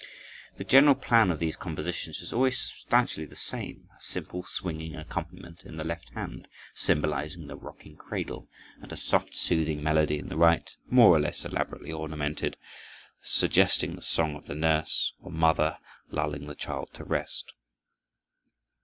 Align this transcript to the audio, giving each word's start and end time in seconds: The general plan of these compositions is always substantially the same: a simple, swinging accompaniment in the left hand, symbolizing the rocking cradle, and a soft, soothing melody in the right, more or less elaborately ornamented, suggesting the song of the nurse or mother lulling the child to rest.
The 0.57 0.63
general 0.63 0.95
plan 0.95 1.29
of 1.29 1.37
these 1.37 1.55
compositions 1.55 2.21
is 2.23 2.33
always 2.33 2.57
substantially 2.59 3.27
the 3.27 3.35
same: 3.35 3.87
a 3.95 4.01
simple, 4.01 4.41
swinging 4.41 4.95
accompaniment 4.95 5.61
in 5.63 5.77
the 5.77 5.83
left 5.83 6.09
hand, 6.15 6.47
symbolizing 6.73 7.45
the 7.45 7.55
rocking 7.55 7.97
cradle, 7.97 8.49
and 8.81 8.91
a 8.91 8.97
soft, 8.97 9.35
soothing 9.35 9.83
melody 9.83 10.17
in 10.17 10.27
the 10.27 10.37
right, 10.37 10.75
more 10.89 11.15
or 11.15 11.19
less 11.19 11.45
elaborately 11.45 11.91
ornamented, 11.91 12.57
suggesting 13.21 13.95
the 13.95 14.01
song 14.01 14.35
of 14.35 14.47
the 14.47 14.55
nurse 14.55 15.13
or 15.19 15.29
mother 15.29 15.77
lulling 16.09 16.47
the 16.47 16.55
child 16.55 16.89
to 16.95 17.03
rest. 17.03 17.53